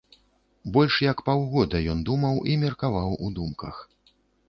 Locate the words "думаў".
2.09-2.43